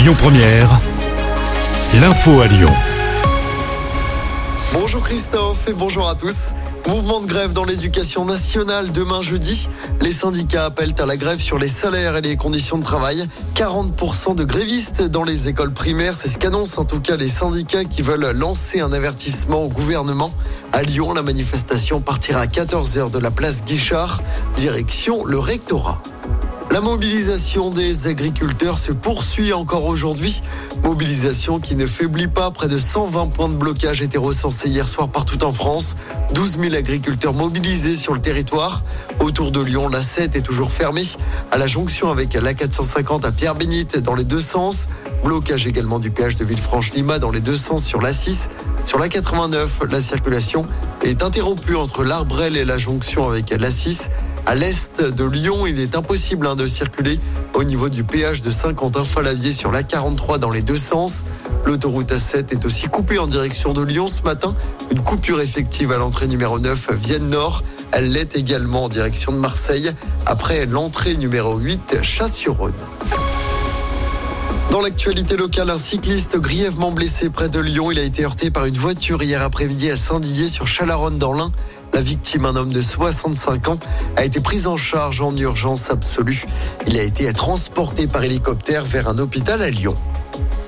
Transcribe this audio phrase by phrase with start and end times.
[0.00, 0.80] Lyon Première,
[2.00, 2.72] l'info à Lyon.
[4.72, 6.54] Bonjour Christophe et bonjour à tous.
[6.88, 9.68] Mouvement de grève dans l'éducation nationale demain jeudi.
[10.00, 13.28] Les syndicats appellent à la grève sur les salaires et les conditions de travail.
[13.56, 16.14] 40% de grévistes dans les écoles primaires.
[16.14, 20.32] C'est ce qu'annoncent en tout cas les syndicats qui veulent lancer un avertissement au gouvernement.
[20.72, 24.22] À Lyon, la manifestation partira à 14h de la place Guichard,
[24.56, 26.00] direction le rectorat.
[26.70, 30.40] La mobilisation des agriculteurs se poursuit encore aujourd'hui.
[30.84, 32.52] Mobilisation qui ne faiblit pas.
[32.52, 35.96] Près de 120 points de blocage étaient recensés hier soir partout en France.
[36.32, 38.84] 12 000 agriculteurs mobilisés sur le territoire.
[39.18, 41.02] Autour de Lyon, la 7 est toujours fermée.
[41.50, 44.86] À la jonction avec la 450 à Pierre-Bénite dans les deux sens.
[45.24, 48.48] Blocage également du péage de Villefranche-Lima dans les deux sens sur la 6.
[48.84, 50.64] Sur la 89, la circulation
[51.02, 54.08] est interrompue entre l'Arbrel et la jonction avec la 6.
[54.46, 57.20] À l'est de Lyon, il est impossible hein, de circuler
[57.54, 61.24] au niveau du péage de Saint-Quentin-Falavier sur la 43 dans les deux sens.
[61.64, 64.54] L'autoroute A7 est aussi coupée en direction de Lyon ce matin.
[64.90, 67.62] Une coupure effective à l'entrée numéro 9 Vienne Nord.
[67.92, 69.92] Elle l'est également en direction de Marseille
[70.26, 72.72] après l'entrée numéro 8 Chasse-sur-Rhône.
[74.70, 77.90] Dans l'actualité locale, un cycliste grièvement blessé près de Lyon.
[77.90, 81.50] Il a été heurté par une voiture hier après-midi à Saint-Didier sur Chalaronne dans l'Ain.
[81.92, 83.78] La victime, un homme de 65 ans,
[84.16, 86.44] a été pris en charge en urgence absolue.
[86.86, 89.96] Il a été transporté par hélicoptère vers un hôpital à Lyon.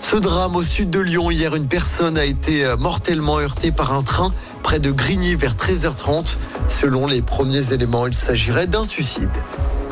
[0.00, 3.94] Ce drame au sud de Lyon, hier, une personne a été euh, mortellement heurtée par
[3.94, 4.30] un train
[4.62, 6.36] près de Grigny vers 13h30.
[6.68, 9.30] Selon les premiers éléments, il s'agirait d'un suicide.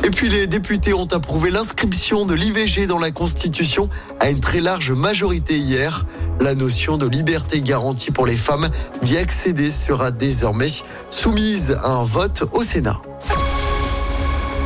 [0.03, 3.87] Et puis les députés ont approuvé l'inscription de l'IVG dans la Constitution
[4.19, 6.05] à une très large majorité hier.
[6.39, 8.69] La notion de liberté garantie pour les femmes
[9.03, 10.69] d'y accéder sera désormais
[11.11, 12.99] soumise à un vote au Sénat.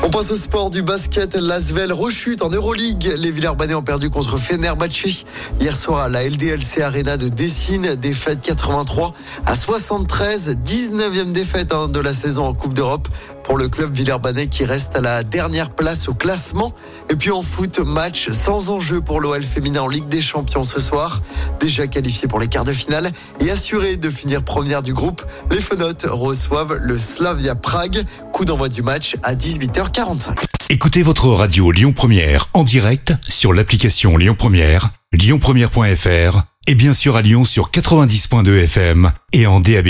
[0.04, 1.36] On passe au sport du basket.
[1.36, 3.12] L'Asvel rechute en Euroleague.
[3.18, 5.26] Les Villers-Banais ont perdu contre Fenerbahçe
[5.60, 7.96] hier soir à la LDLC Arena de Dessine.
[7.96, 9.14] Défaite 83
[9.48, 10.58] à 73.
[10.64, 13.08] 19e défaite hein, de la saison en Coupe d'Europe
[13.46, 16.74] pour le club Villers-Banais qui reste à la dernière place au classement.
[17.10, 20.80] Et puis en foot, match sans enjeu pour l'OL féminin en Ligue des Champions ce
[20.80, 21.22] soir.
[21.60, 25.62] Déjà qualifié pour les quarts de finale et assuré de finir première du groupe, les
[25.62, 28.06] Fenotes reçoivent le Slavia Prague.
[28.34, 30.36] Coup d'envoi du match à 18h45.
[30.70, 37.16] Écoutez votre radio Lyon Première en direct sur l'application Lyon Première, lyonpremière.fr et bien sûr
[37.16, 39.90] à Lyon sur 90.2 FM et en DAB+.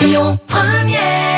[0.00, 1.37] Lyon Première